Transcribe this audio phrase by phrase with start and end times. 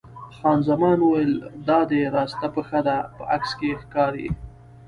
[0.37, 1.33] خان زمان وویل:
[1.67, 4.27] دا دې راسته پښه ده، په عکس کې یې ښکاري.